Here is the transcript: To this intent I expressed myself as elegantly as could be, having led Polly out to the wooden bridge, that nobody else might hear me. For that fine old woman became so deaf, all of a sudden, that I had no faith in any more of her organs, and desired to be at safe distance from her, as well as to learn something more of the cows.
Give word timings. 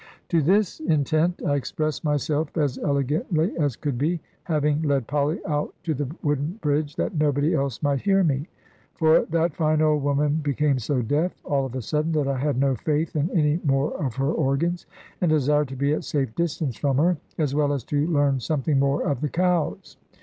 To 0.29 0.41
this 0.41 0.79
intent 0.79 1.43
I 1.45 1.53
expressed 1.57 2.03
myself 2.03 2.57
as 2.57 2.79
elegantly 2.79 3.55
as 3.59 3.75
could 3.75 3.99
be, 3.99 4.19
having 4.45 4.81
led 4.81 5.05
Polly 5.05 5.39
out 5.45 5.75
to 5.83 5.93
the 5.93 6.09
wooden 6.23 6.53
bridge, 6.59 6.95
that 6.95 7.13
nobody 7.13 7.53
else 7.53 7.83
might 7.83 8.01
hear 8.01 8.23
me. 8.23 8.47
For 8.95 9.25
that 9.25 9.53
fine 9.55 9.79
old 9.79 10.01
woman 10.01 10.37
became 10.37 10.79
so 10.79 11.03
deaf, 11.03 11.33
all 11.43 11.67
of 11.67 11.75
a 11.75 11.83
sudden, 11.83 12.13
that 12.13 12.27
I 12.27 12.39
had 12.39 12.57
no 12.57 12.73
faith 12.75 13.15
in 13.15 13.29
any 13.29 13.59
more 13.63 13.93
of 14.03 14.15
her 14.15 14.31
organs, 14.31 14.87
and 15.21 15.29
desired 15.29 15.67
to 15.67 15.75
be 15.75 15.93
at 15.93 16.03
safe 16.03 16.33
distance 16.33 16.77
from 16.77 16.97
her, 16.97 17.17
as 17.37 17.53
well 17.53 17.71
as 17.71 17.83
to 17.83 18.07
learn 18.07 18.39
something 18.39 18.79
more 18.79 19.03
of 19.03 19.21
the 19.21 19.29
cows. 19.29 19.97